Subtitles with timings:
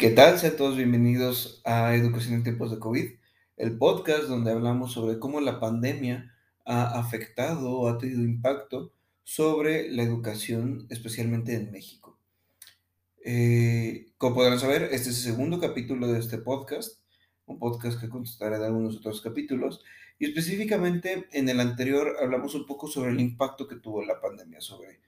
[0.00, 0.38] ¿Qué tal?
[0.38, 3.04] Sean todos bienvenidos a Educación en tiempos de COVID,
[3.58, 6.34] el podcast donde hablamos sobre cómo la pandemia
[6.64, 8.94] ha afectado o ha tenido impacto
[9.24, 12.18] sobre la educación, especialmente en México.
[13.22, 17.02] Eh, como podrán saber, este es el segundo capítulo de este podcast,
[17.44, 19.84] un podcast que constará de algunos otros capítulos,
[20.18, 24.62] y específicamente en el anterior hablamos un poco sobre el impacto que tuvo la pandemia
[24.62, 24.98] sobre,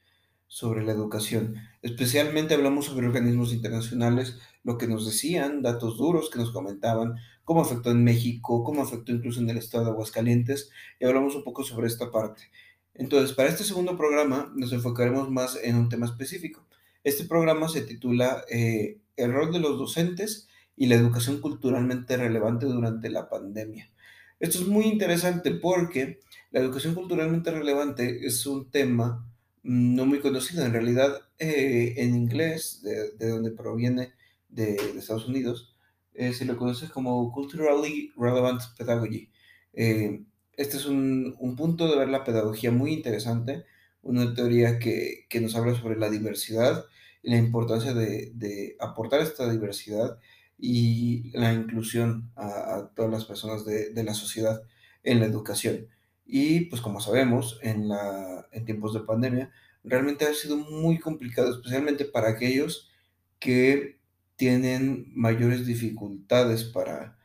[0.53, 1.55] sobre la educación.
[1.81, 7.63] Especialmente hablamos sobre organismos internacionales, lo que nos decían, datos duros que nos comentaban, cómo
[7.63, 10.69] afectó en México, cómo afectó incluso en el estado de Aguascalientes,
[11.01, 12.51] y hablamos un poco sobre esta parte.
[12.93, 16.67] Entonces, para este segundo programa nos enfocaremos más en un tema específico.
[17.03, 22.67] Este programa se titula eh, El rol de los docentes y la educación culturalmente relevante
[22.67, 23.91] durante la pandemia.
[24.39, 29.32] Esto es muy interesante porque la educación culturalmente relevante es un tema
[29.63, 30.65] no muy conocido.
[30.65, 34.13] En realidad, eh, en inglés, de, de, donde proviene
[34.49, 35.75] de, Estados Unidos,
[36.15, 39.31] eh, se lo conoce como Culturally Relevant Pedagogy.
[39.73, 40.25] Eh,
[40.57, 43.65] este es un, un, punto de ver la pedagogía muy interesante,
[44.03, 46.85] una teoría que, que nos habla sobre la diversidad
[47.23, 50.19] y la importancia de, de aportar esta diversidad
[50.59, 54.63] y la inclusión a, a todas las personas de, de, la sociedad
[55.03, 55.89] en la educación.
[56.25, 59.53] Y pues como sabemos, en, la, en tiempos de pandemia,
[59.85, 62.91] realmente ha sido muy complicado, especialmente para aquellos
[63.39, 63.99] que
[64.37, 67.19] tienen mayores dificultades para,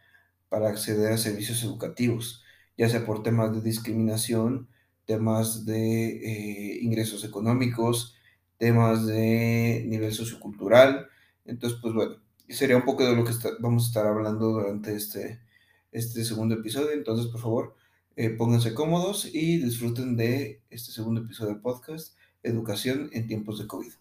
[0.50, 2.44] para acceder a servicios educativos,
[2.78, 4.68] ya sea por temas de discriminación,
[5.06, 8.16] temas de eh, ingresos económicos,
[8.58, 11.08] temas de nivel sociocultural.
[11.46, 12.18] Entonces, pues bueno,
[12.50, 15.40] sería un poco de lo que vamos a estar hablando durante este,
[15.92, 16.92] este segundo episodio.
[16.92, 17.76] Entonces, por favor,
[18.18, 23.68] eh, pónganse cómodos y disfruten de este segundo episodio del podcast, Educación en tiempos de
[23.68, 23.92] COVID.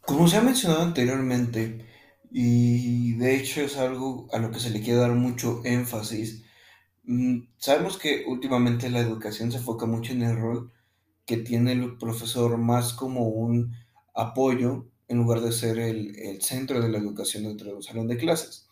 [0.00, 1.86] Como se ha mencionado anteriormente,
[2.32, 6.42] y de hecho es algo a lo que se le quiere dar mucho énfasis,
[7.04, 10.72] mm, sabemos que últimamente la educación se enfoca mucho en el rol
[11.26, 13.74] que tiene el profesor más como un
[14.14, 18.08] apoyo en lugar de ser el, el centro de la educación dentro de un salón
[18.08, 18.68] de clases.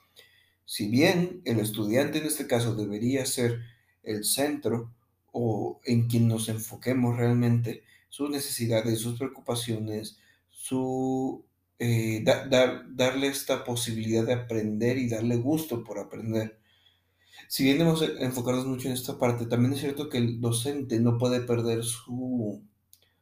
[0.65, 3.61] Si bien el estudiante en este caso debería ser
[4.03, 4.93] el centro
[5.33, 10.19] o en quien nos enfoquemos realmente, sus necesidades, sus preocupaciones,
[10.51, 11.45] su,
[11.79, 16.58] eh, da, dar, darle esta posibilidad de aprender y darle gusto por aprender.
[17.47, 21.17] Si bien debemos enfocarnos mucho en esta parte, también es cierto que el docente no
[21.19, 22.63] puede perder su,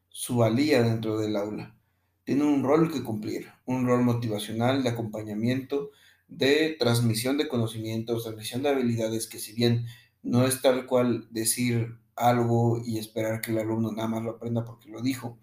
[0.08, 1.76] su valía dentro del aula.
[2.24, 5.90] Tiene un rol que cumplir, un rol motivacional, de acompañamiento,
[6.26, 9.86] de transmisión de conocimientos, transmisión de habilidades, que si bien
[10.22, 14.64] no es tal cual decir algo y esperar que el alumno nada más lo aprenda
[14.64, 15.38] porque lo dijo,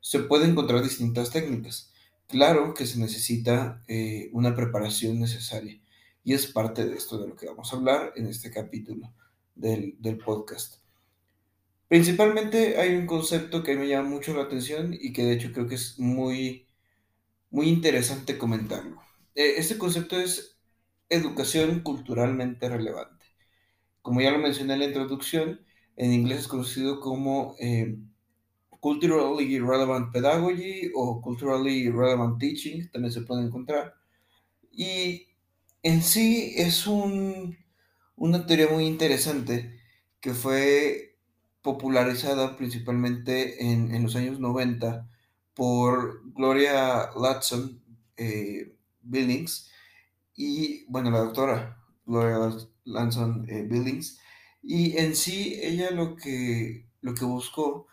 [0.00, 1.92] se pueden encontrar distintas técnicas.
[2.26, 5.83] Claro que se necesita eh, una preparación necesaria
[6.24, 9.14] y es parte de esto de lo que vamos a hablar en este capítulo
[9.54, 10.82] del, del podcast.
[11.86, 15.68] Principalmente hay un concepto que me llama mucho la atención y que de hecho creo
[15.68, 16.66] que es muy,
[17.50, 19.00] muy interesante comentarlo.
[19.34, 20.58] Eh, este concepto es
[21.08, 23.26] educación culturalmente relevante.
[24.00, 25.60] Como ya lo mencioné en la introducción,
[25.96, 27.96] en inglés es conocido como eh,
[28.80, 33.94] Culturally Relevant Pedagogy o Culturally Relevant Teaching, también se puede encontrar.
[34.70, 35.28] Y
[35.84, 37.56] en sí es un,
[38.16, 39.78] una teoría muy interesante
[40.20, 41.16] que fue
[41.62, 45.08] popularizada principalmente en, en los años 90
[45.54, 47.82] por Gloria Latson
[48.16, 49.70] eh, Billings
[50.36, 54.18] y, bueno, la doctora Gloria Latson eh, Billings.
[54.62, 57.86] Y en sí ella lo que, lo que buscó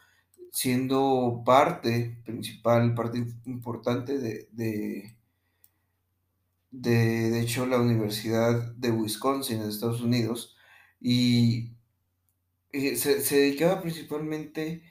[0.51, 5.17] siendo parte principal, parte importante de,
[6.71, 10.55] de, de hecho, la Universidad de Wisconsin en Estados Unidos,
[10.99, 11.73] y
[12.73, 14.83] eh, se, dedicaba principalmente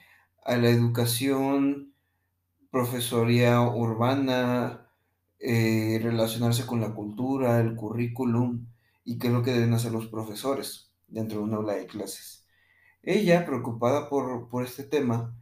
[0.45, 1.95] a la educación
[2.71, 4.87] profesoría urbana,
[5.39, 8.67] eh, relacionarse con la cultura, el currículum,
[9.05, 12.47] y qué es lo que deben hacer los profesores dentro de una aula de clases.
[13.03, 15.35] Ella, preocupada por, por este tema,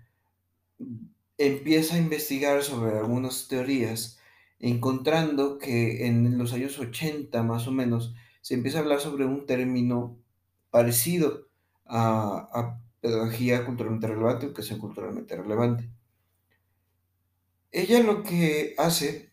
[1.39, 4.18] empieza a investigar sobre algunas teorías,
[4.61, 9.47] encontrando que en los años 80 más o menos se empieza a hablar sobre un
[9.47, 10.19] término
[10.71, 11.49] parecido
[11.87, 15.89] a, pedagogía culturalmente relevante, educación culturalmente relevante.
[17.71, 19.31] Ella lo que hace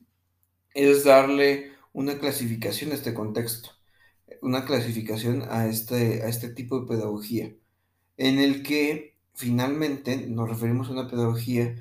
[0.74, 3.72] es darle una clasificación a este contexto.
[4.42, 7.56] una clasificación a este, a este tipo de pedagogía,
[8.18, 11.76] en el que finalmente nos referimos a una pedagogía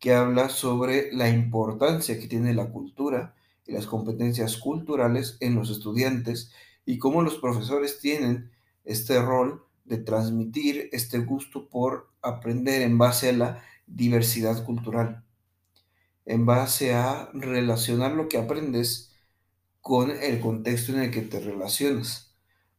[0.00, 3.34] que habla sobre la importancia que tiene la cultura
[3.66, 6.50] y las competencias culturales en los estudiantes
[6.86, 8.50] y cómo los profesores tienen
[8.84, 15.22] este rol de transmitir este gusto por aprender en base a la diversidad cultural,
[16.24, 19.14] en base a relacionar lo que aprendes
[19.82, 22.34] con el contexto en el que te relacionas.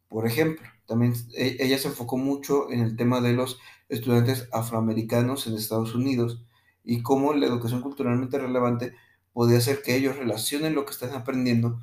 [0.08, 3.60] Por ejemplo, también e, ella se enfocó mucho en el tema de los
[3.90, 6.44] estudiantes afroamericanos en Estados Unidos
[6.83, 8.95] y cómo la educación culturalmente relevante
[9.33, 11.80] podía hacer que ellos relacionen lo que están aprendiendo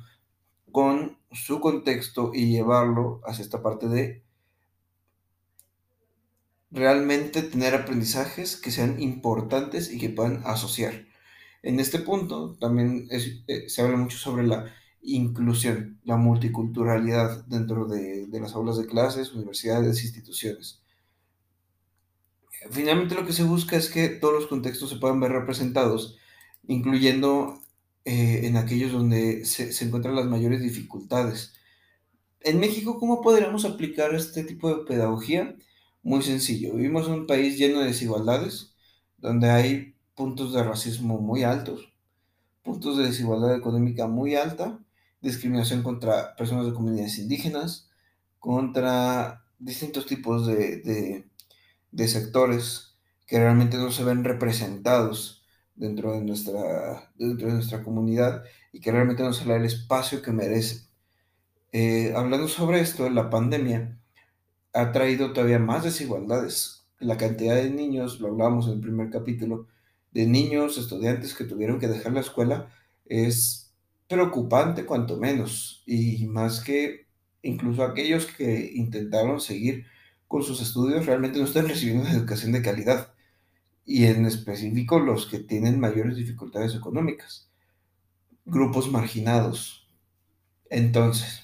[0.71, 4.23] con su contexto y llevarlo hacia esta parte de
[6.71, 11.05] realmente tener aprendizajes que sean importantes y que puedan asociar.
[11.63, 18.27] En este punto también eh, se habla mucho sobre la inclusión, la multiculturalidad dentro de,
[18.27, 20.81] de las aulas de clases, universidades, instituciones.
[22.71, 26.17] Finalmente lo que se busca es que todos los contextos se puedan ver representados,
[26.67, 27.61] incluyendo
[28.05, 31.53] eh, en aquellos donde se, encuentran las mayores dificultades.
[32.41, 35.55] En México, ¿cómo podríamos aplicar este tipo de pedagogía?
[36.03, 38.73] Muy sencillo, vivimos en un país lleno de desigualdades,
[39.17, 41.93] donde hay puntos de racismo muy altos,
[42.63, 44.79] puntos de desigualdad económica muy alta,
[45.21, 47.89] discriminación contra personas de comunidades indígenas,
[48.39, 51.25] contra distintos tipos de,
[51.91, 52.97] de sectores
[53.27, 55.45] que realmente no se ven representados
[55.75, 58.43] dentro de nuestra, dentro de nuestra comunidad
[58.73, 60.81] y que realmente no se le da el espacio que merecen.
[61.71, 63.99] Eh, hablando sobre esto, la pandemia
[64.73, 66.87] ha traído todavía más desigualdades.
[66.99, 69.67] La cantidad de niños, lo hablábamos en el primer capítulo,
[70.11, 72.73] de niños, estudiantes que tuvieron que dejar la escuela
[73.05, 73.73] es
[74.07, 75.83] preocupante cuanto menos.
[75.85, 77.07] Y más que
[77.41, 79.85] incluso aquellos que intentaron seguir
[80.29, 83.13] con sus estudios realmente no están recibiendo una educación de calidad.
[83.83, 87.49] Y en específico los que tienen mayores dificultades económicas.
[88.45, 89.89] Grupos marginados.
[90.69, 91.41] Entonces,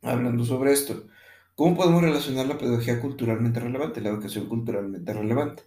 [0.00, 1.08] hablando sobre esto,
[1.56, 5.64] ¿cómo podemos relacionar la pedagogía culturalmente relevante, la educación culturalmente relevante?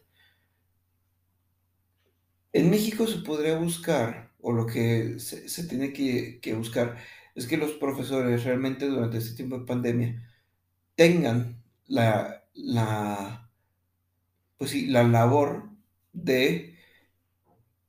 [2.53, 6.95] En México se podría buscar, o lo que se, tiene que, buscar,
[7.35, 10.31] es que los profesores realmente durante este tiempo de pandemia
[10.95, 13.49] tengan la, la,
[14.57, 15.69] pues sí, la labor
[16.13, 16.75] de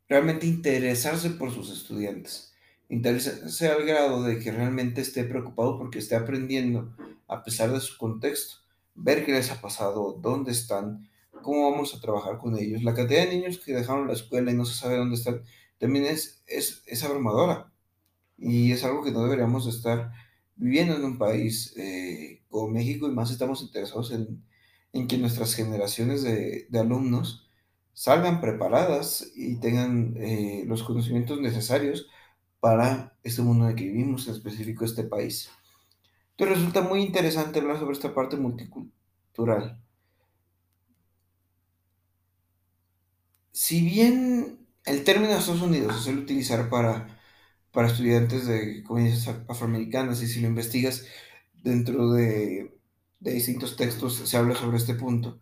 [0.09, 2.53] realmente interesarse por sus estudiantes.
[2.89, 6.95] Interesarse al grado de que realmente esté preocupado porque esté aprendiendo
[7.29, 8.59] a pesar de su contexto.
[8.95, 11.09] Ver qué les ha pasado, dónde están,
[11.43, 12.83] cómo vamos a trabajar con ellos.
[12.83, 15.43] La cantidad de niños que dejaron la escuela y no se sabe dónde están
[15.79, 17.73] también es, es, es abrumadora.
[18.39, 20.13] Y es algo que no deberíamos estar
[20.57, 24.45] viviendo en un país eh, como México y más estamos interesados en,
[25.09, 27.47] que nuestras generaciones de, alumnos
[27.93, 32.09] salgan preparadas y tengan eh, los conocimientos necesarios
[32.61, 35.51] para este mundo en el que vivimos, en específico este país.
[36.31, 39.81] Entonces resulta muy interesante hablar sobre esta parte multicultural.
[43.53, 47.16] Si bien el término Estados Unidos se suele utilizar para,
[47.77, 51.05] para estudiantes de comunidades afroamericanas y si lo investigas
[51.53, 52.75] dentro de,
[53.21, 55.41] distintos textos se habla sobre este punto,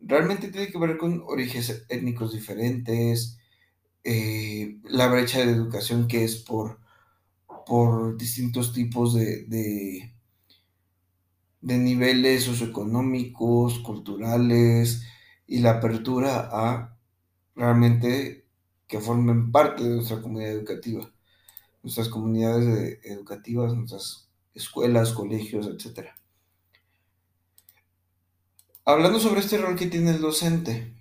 [0.00, 3.38] realmente tiene que ver con orígenes étnicos diferentes,
[4.02, 6.80] eh, la brecha de educación que es por,
[7.66, 10.14] por distintos tipos de, de,
[11.60, 15.02] de, niveles socioeconómicos, culturales
[15.46, 16.96] y la apertura a
[17.54, 18.46] realmente
[18.86, 21.13] que formen parte de nuestra comunidad educativa,
[21.84, 26.08] nuestras comunidades de, educativas, nuestras escuelas, colegios, etc.
[28.84, 30.94] Hablando sobre este rol que tiene el docente,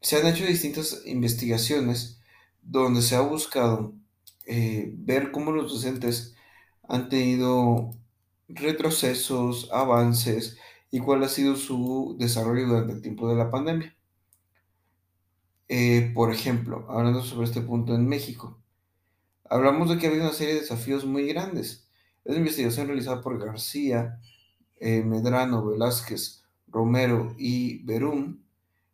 [0.00, 2.20] se han hecho distintas investigaciones
[2.62, 3.94] donde se ha buscado
[4.46, 6.34] eh, ver cómo los docentes
[6.88, 7.90] han tenido
[8.48, 10.58] retrocesos, avances
[10.90, 13.96] y cuál ha sido su desarrollo durante el tiempo de la pandemia.
[15.68, 18.60] Eh, por ejemplo, hablando sobre este punto en México,
[19.50, 21.88] hablamos de que ha habido una serie de desafíos muy grandes.
[22.24, 24.20] Es una investigación realizada por García,
[24.78, 28.42] eh, Medrano, Velázquez, Romero y Berum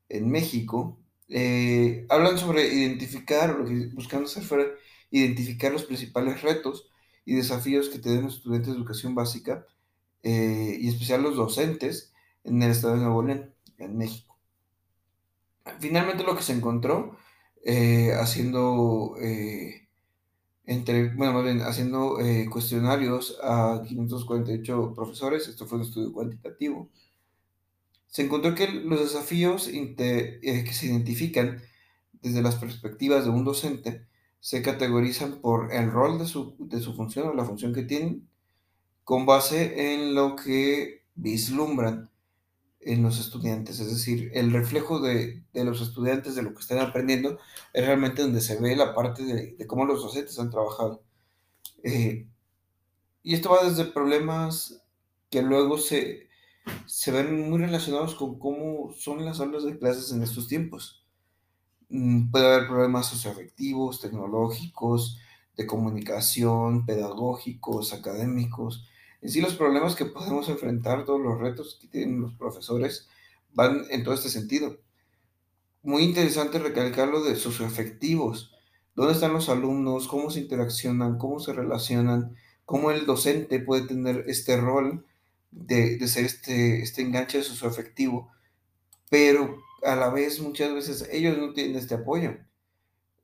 [0.09, 4.67] en México, eh, hablan sobre identificar, lo que buscando hacer fuera,
[5.11, 6.89] identificar los principales retos
[7.25, 9.67] y desafíos que tienen los estudiantes de educación básica
[10.23, 12.13] eh, y especial los docentes
[12.45, 14.39] en el estado de Nuevo León, en México.
[15.81, 17.17] Finalmente lo que se encontró
[18.21, 19.15] haciendo
[20.65, 26.89] entre, bueno, más bien haciendo eh, cuestionarios a 548 profesores, esto fue un estudio cuantitativo,
[28.07, 31.63] se encontró que los desafíos eh, que se identifican
[32.21, 34.07] desde las perspectivas de un docente
[34.39, 38.29] se categorizan por el rol de su, de su función o la función que tienen,
[39.05, 42.12] con base en lo que vislumbran
[42.85, 46.79] en los estudiantes, es decir, el reflejo de, de los estudiantes de lo que están
[46.79, 47.39] aprendiendo
[47.73, 51.03] es realmente donde se ve la parte de, de cómo los docentes han trabajado.
[51.85, 52.29] Eh,
[53.23, 54.83] y esto va desde problemas
[55.31, 56.29] que luego se,
[56.87, 61.07] se ven muy relacionados con cómo son las aulas de clases en estos tiempos.
[61.89, 65.19] Mm, Puede haber problemas socioafectivos, tecnológicos,
[65.57, 68.89] de comunicación, pedagógicos, académicos.
[69.23, 73.09] En sí, los problemas que podemos enfrentar, todos los retos que tienen los profesores,
[73.55, 74.81] van en todo este sentido.
[75.83, 78.53] Muy interesante recalcar lo de socioafectivos.
[78.97, 80.09] ¿Dónde están los alumnos?
[80.09, 81.19] ¿Cómo se interaccionan?
[81.19, 82.35] ¿Cómo se relacionan?
[82.65, 85.07] ¿Cómo el docente puede tener este rol
[85.53, 88.29] de, de ser este, este enganche socioafectivo?
[89.09, 92.39] Pero a la vez, muchas veces, ellos no tienen este apoyo.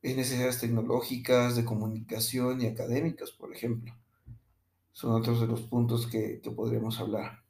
[0.01, 3.93] Hay necesidades tecnológicas, de comunicación y académicas, por ejemplo.
[4.99, 7.41] Son otros de los puntos que, que podríamos hablar.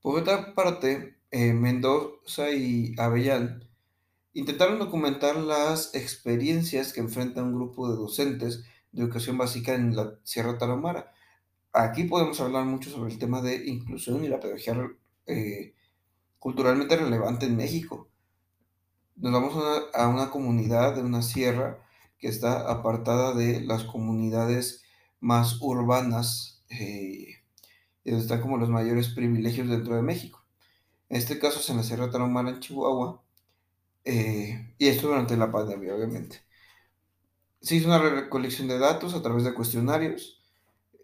[0.00, 3.66] Por otra parte, eh, Mendoza y Avellán
[4.32, 10.14] Intentaron documentar las experiencias que enfrenta un grupo de docentes de educación básica en la
[10.22, 11.12] Sierra Tarahumara.
[11.72, 14.90] Aquí podemos hablar mucho sobre el tema de inclusión y la pedagogía
[15.26, 15.74] eh,
[16.38, 18.08] culturalmente relevante en México.
[19.16, 21.82] Nos vamos a una, a una comunidad de una sierra
[22.18, 24.85] que está apartada de las comunidades
[25.20, 27.36] más urbanas eh,
[28.04, 30.44] donde están como los mayores privilegios dentro de México.
[31.08, 33.22] En este caso es en la Sierra Tarahumara en Chihuahua,
[34.04, 36.40] eh, y esto durante la pandemia, obviamente.
[37.60, 40.40] Se hizo una recolección de datos a través de cuestionarios.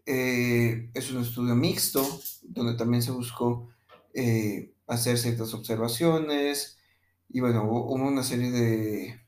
[0.06, 2.06] Eh, es un estudio mixto,
[2.42, 3.68] donde también se buscó
[4.14, 6.78] eh, hacer ciertas observaciones.
[7.28, 9.20] Y bueno, hubo una serie de,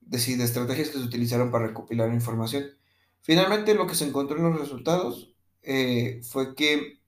[0.00, 2.64] de estrategias que se utilizaron para recopilar información.
[3.22, 7.00] Finalmente, lo que se encontró en los resultados eh, fue que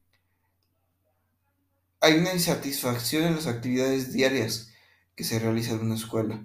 [2.00, 4.72] hay una insatisfacción en las actividades diarias
[5.14, 6.44] que se realizan en una escuela.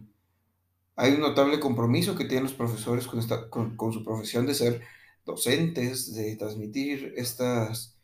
[0.95, 4.53] Hay un notable compromiso que tienen los profesores con, esta, con, con su profesión de
[4.53, 4.81] ser
[5.25, 7.95] docentes, de transmitir estos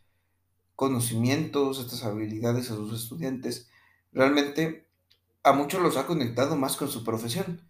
[0.75, 3.69] conocimientos, estas habilidades a sus estudiantes.
[4.11, 4.87] Realmente
[5.43, 7.61] a muchos los ha conectado más con su profesión.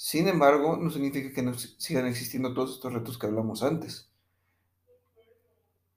[0.00, 4.08] Sin embargo, no significa que no sigan existiendo todos estos retos que hablamos antes.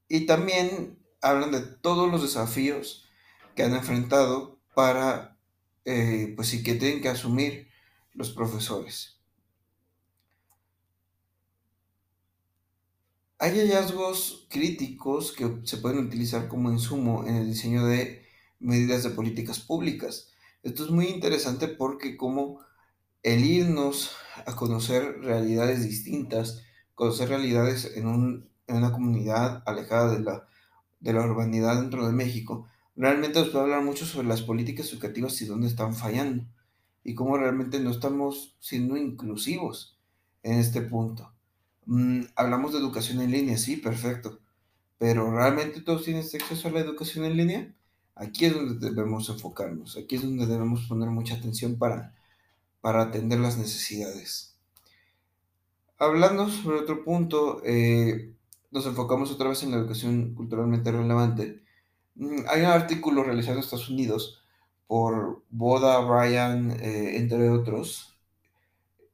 [0.08, 3.08] Y también hablan de todos los desafíos
[3.55, 5.38] que han enfrentado para,
[5.86, 7.67] eh, pues que tienen que asumir
[8.13, 9.20] los profesores.
[13.38, 18.25] Hay hallazgos críticos que se pueden utilizar como insumo en el diseño de
[18.60, 20.31] medidas de políticas públicas.
[20.63, 22.62] Esto es muy interesante porque como
[23.24, 24.12] el irnos
[24.46, 26.63] a conocer realidades distintas,
[26.96, 30.48] conocer realidades en, un, en una comunidad alejada de la,
[31.00, 35.42] de la urbanidad dentro de México, realmente nos puede hablar mucho sobre las políticas educativas
[35.42, 36.46] y dónde están fallando
[37.04, 39.98] y cómo realmente no estamos siendo inclusivos
[40.44, 41.34] en este punto.
[41.86, 44.40] Mm, hablamos de educación en línea, sí, perfecto,
[44.98, 47.75] pero ¿realmente todos tienen acceso a la educación en línea?
[48.16, 52.13] Aquí es donde debemos enfocarnos, aquí es donde debemos poner mucha atención para,
[52.82, 54.58] para atender las necesidades.
[55.98, 58.34] Hablando sobre otro punto, eh,
[58.72, 61.64] nos enfocamos otra vez en la educación culturalmente relevante.
[62.16, 64.44] Mm, hay un artículo realizado en Estados Unidos
[64.88, 68.18] por Boda, Ryan, eh, entre otros.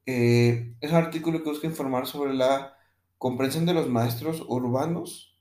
[0.06, 2.76] Eh, es un artículo que busca informar sobre la
[3.18, 5.36] comprensión de los maestros urbanos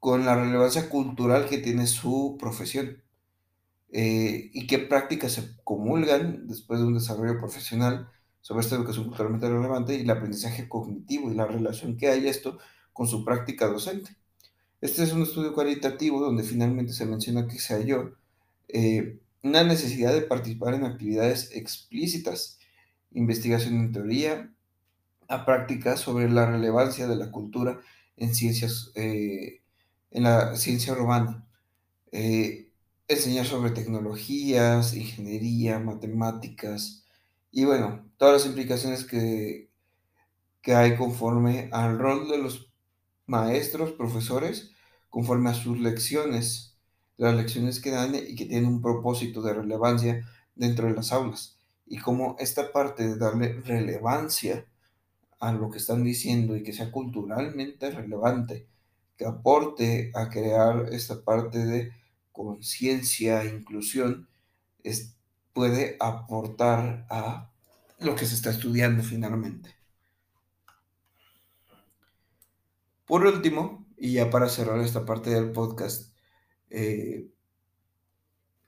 [0.00, 3.02] con la relevancia cultural que tiene su profesión
[3.92, 8.08] eh, y qué prácticas se comulgan después de un desarrollo profesional
[8.40, 12.58] sobre esta educación culturalmente relevante y el aprendizaje cognitivo y la relación que hay esto
[12.92, 14.16] con su práctica docente.
[14.80, 18.16] Este es un estudio cualitativo donde finalmente se menciona que se halló
[18.68, 22.58] eh, una necesidad de participar en actividades explícitas,
[23.12, 24.52] investigación en teoría,
[25.28, 27.80] a prácticas sobre la relevancia de la cultura
[28.16, 29.60] en ciencias, eh,
[30.10, 31.46] en la ciencia urbana.
[32.12, 32.69] Eh,
[33.10, 37.04] enseñar sobre tecnologías, ingeniería, matemáticas
[37.50, 39.70] y bueno, todas las implicaciones que,
[40.62, 42.72] que hay conforme al rol de los
[43.26, 44.70] maestros, profesores,
[45.08, 46.76] conforme a sus lecciones,
[47.16, 50.24] las lecciones que dan y que tienen un propósito de relevancia
[50.54, 51.58] dentro de las aulas.
[51.86, 54.66] Y como esta parte de darle relevancia
[55.40, 58.68] a lo que están diciendo y que sea culturalmente relevante,
[59.16, 61.92] que aporte a crear esta parte de
[62.32, 64.28] conciencia, inclusión,
[64.82, 65.16] es,
[65.52, 67.52] puede aportar a
[67.98, 69.74] lo que se está estudiando finalmente.
[73.06, 76.14] Por último, y ya para cerrar esta parte del podcast,
[76.70, 77.28] eh,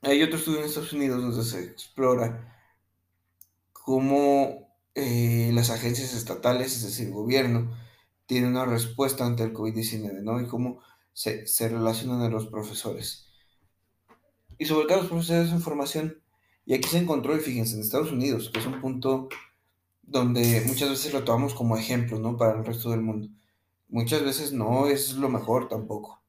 [0.01, 2.53] hay otro estudio en Estados Unidos donde se explora
[3.71, 7.71] cómo eh, las agencias estatales, es decir, el gobierno,
[8.25, 10.41] tienen una respuesta ante el COVID-19, ¿no?
[10.41, 10.81] Y cómo
[11.13, 13.22] se, se, relacionan a los profesores.
[14.57, 16.21] Y sobre los profesores de información.
[16.65, 19.29] Y aquí se encontró, y fíjense, en Estados Unidos, que es un punto
[20.01, 22.37] donde muchas veces lo tomamos como ejemplo, ¿no?
[22.37, 23.29] Para el resto del mundo.
[23.87, 26.23] Muchas veces no es lo mejor tampoco.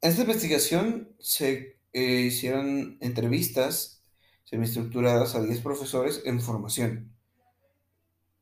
[0.00, 4.02] En esta investigación se eh, hicieron entrevistas
[4.44, 7.14] semiestructuradas a 10 profesores en formación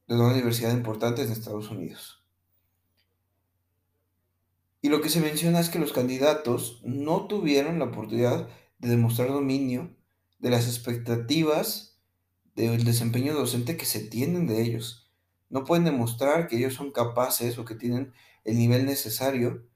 [0.06, 2.17] de una universidad importante en Estados Unidos.
[4.80, 9.28] Y lo que se menciona es que los candidatos no tuvieron la oportunidad de demostrar
[9.28, 9.94] dominio
[10.38, 11.98] de las expectativas
[12.54, 15.10] del desempeño docente que se tienen de ellos.
[15.50, 18.12] No pueden demostrar que ellos son capaces o que tienen
[18.44, 19.66] el nivel necesario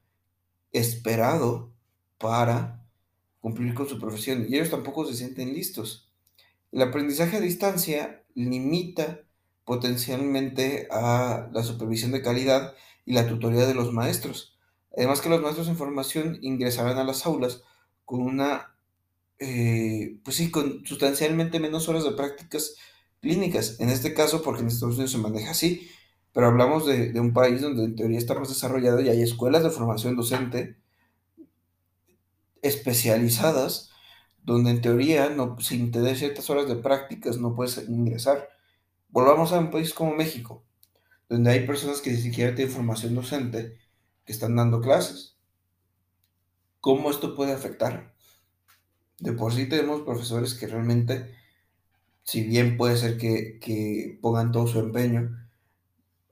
[0.71, 1.73] esperado
[2.17, 2.85] para
[3.41, 6.09] cumplir con su profesión y ellos tampoco se sienten listos.
[6.71, 9.21] El aprendizaje a distancia limita
[9.65, 12.73] potencialmente a la supervisión de calidad
[13.05, 14.52] y la tutoría de los maestros.
[14.95, 17.63] Además que los maestros en formación ingresarán a las aulas
[18.05, 18.75] con una,
[19.39, 22.75] eh, pues sí, con sustancialmente menos horas de prácticas
[23.21, 23.79] clínicas.
[23.79, 25.89] En este caso, porque en Estados Unidos se maneja así,
[26.33, 29.63] pero hablamos de, de un país donde en teoría está más desarrollado y hay escuelas
[29.63, 30.77] de formación docente
[32.61, 33.91] especializadas
[34.43, 38.49] donde en teoría no, sin tener ciertas horas de prácticas no puedes ingresar.
[39.09, 40.65] Volvamos a un país como México,
[41.29, 43.77] donde hay personas que ni siquiera tienen formación docente,
[44.25, 45.37] que están dando clases.
[46.79, 48.13] ¿Cómo esto puede afectar?
[49.19, 51.33] De por sí tenemos profesores que realmente,
[52.23, 55.29] si bien puede ser que, que pongan todo su empeño,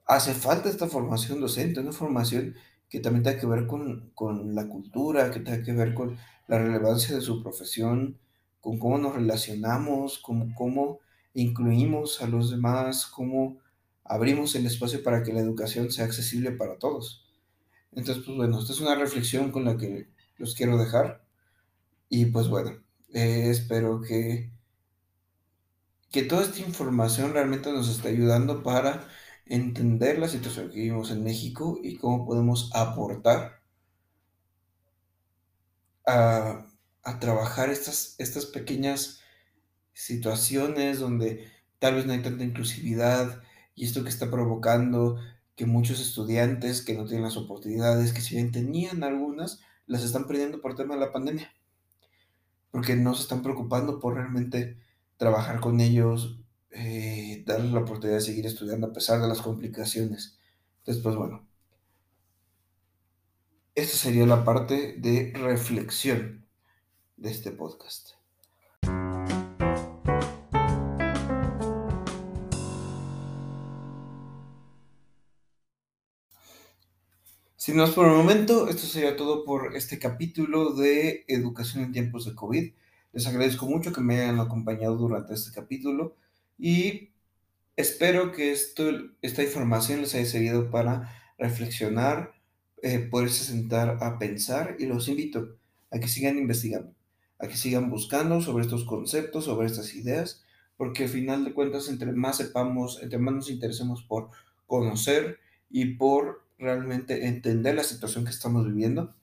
[0.06, 2.54] hace falta esta formación docente, una formación
[2.88, 6.58] que también tenga que ver con, con, la cultura, que tenga que ver con la
[6.58, 8.18] relevancia de su profesión,
[8.60, 10.98] con cómo nos relacionamos, con cómo
[11.32, 13.58] incluimos a los demás, cómo
[14.04, 17.21] abrimos el espacio para que la educación sea accesible para todos.
[17.92, 21.24] Entonces, pues bueno, esta es una reflexión con la que los quiero dejar.
[22.08, 22.72] Y pues bueno,
[23.14, 24.52] eh, espero que,
[26.12, 29.08] que toda esta información realmente nos esté ayudando para
[29.46, 33.62] entender la situación que vivimos en México y cómo podemos aportar
[36.06, 36.66] a,
[37.04, 39.20] a trabajar estas, estas pequeñas
[39.94, 43.42] situaciones donde tal vez no hay tanta inclusividad
[43.74, 45.18] y esto que está provocando
[45.56, 50.26] que muchos estudiantes que no tienen las oportunidades, que si bien tenían algunas, las están
[50.26, 51.52] perdiendo por tema de la pandemia.
[52.70, 54.78] Porque no se están preocupando por realmente
[55.16, 60.38] trabajar con ellos, eh, darles la oportunidad de seguir estudiando a pesar de las complicaciones.
[60.78, 61.46] Entonces, pues bueno,
[63.74, 66.46] esta sería la parte de reflexión
[67.16, 68.21] de este podcast.
[77.62, 82.24] Sin más por el momento, esto sería todo por este capítulo de Educación en tiempos
[82.24, 82.72] de COVID.
[83.12, 86.16] Les agradezco mucho que me hayan acompañado durante este capítulo
[86.58, 87.10] y
[87.76, 88.90] espero que esto,
[89.22, 92.32] esta información les haya servido para reflexionar,
[92.82, 95.56] eh, poderse sentar a pensar y los invito
[95.92, 96.92] a que sigan investigando,
[97.38, 100.42] a que sigan buscando sobre estos conceptos, sobre estas ideas,
[100.76, 104.30] porque al final de cuentas, entre más sepamos, entre más nos interesemos por
[104.66, 105.38] conocer
[105.70, 109.14] y por realmente entender la situación que estamos viviendo,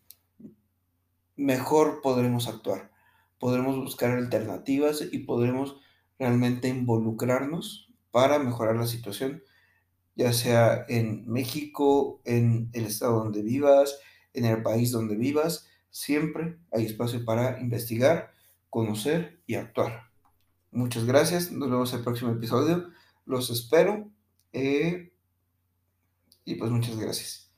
[1.36, 2.92] mejor podremos actuar,
[3.40, 5.78] podremos buscar alternativas y podremos
[6.20, 9.42] realmente involucrarnos para mejorar la situación,
[10.16, 14.00] ya sea en México, en el estado donde vivas,
[14.34, 18.32] en el país donde vivas, siempre hay espacio para investigar,
[18.70, 20.10] conocer y actuar.
[20.72, 22.90] Muchas gracias, nos vemos en el próximo episodio,
[23.26, 24.12] los espero
[24.52, 25.14] eh,
[26.50, 27.49] y pues muchas gracias.